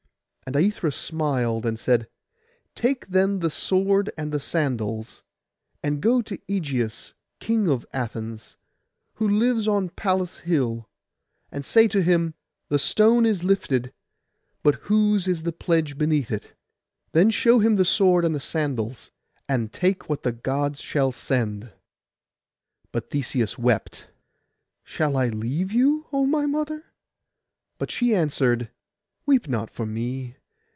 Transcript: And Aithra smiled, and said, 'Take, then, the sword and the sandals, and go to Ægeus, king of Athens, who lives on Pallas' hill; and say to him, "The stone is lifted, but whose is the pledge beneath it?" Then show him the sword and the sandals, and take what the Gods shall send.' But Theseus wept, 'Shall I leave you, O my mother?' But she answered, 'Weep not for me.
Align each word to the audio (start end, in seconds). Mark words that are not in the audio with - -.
And 0.53 0.57
Aithra 0.57 0.91
smiled, 0.91 1.65
and 1.65 1.79
said, 1.79 2.09
'Take, 2.75 3.07
then, 3.07 3.39
the 3.39 3.49
sword 3.49 4.11
and 4.17 4.33
the 4.33 4.39
sandals, 4.39 5.23
and 5.81 6.01
go 6.01 6.21
to 6.23 6.39
Ægeus, 6.39 7.13
king 7.39 7.69
of 7.69 7.85
Athens, 7.93 8.57
who 9.13 9.29
lives 9.29 9.65
on 9.65 9.89
Pallas' 9.91 10.39
hill; 10.39 10.89
and 11.53 11.63
say 11.63 11.87
to 11.87 12.01
him, 12.01 12.33
"The 12.67 12.79
stone 12.79 13.25
is 13.25 13.45
lifted, 13.45 13.93
but 14.61 14.75
whose 14.75 15.25
is 15.25 15.43
the 15.43 15.53
pledge 15.53 15.97
beneath 15.97 16.31
it?" 16.31 16.53
Then 17.13 17.29
show 17.29 17.59
him 17.59 17.77
the 17.77 17.85
sword 17.85 18.25
and 18.25 18.35
the 18.35 18.39
sandals, 18.41 19.09
and 19.47 19.71
take 19.71 20.09
what 20.09 20.23
the 20.23 20.33
Gods 20.33 20.81
shall 20.81 21.13
send.' 21.13 21.71
But 22.91 23.09
Theseus 23.11 23.57
wept, 23.57 24.07
'Shall 24.83 25.15
I 25.15 25.29
leave 25.29 25.71
you, 25.71 26.07
O 26.11 26.25
my 26.25 26.45
mother?' 26.45 26.83
But 27.77 27.89
she 27.89 28.13
answered, 28.13 28.69
'Weep 29.25 29.47
not 29.47 29.69
for 29.71 29.85
me. 29.85 30.35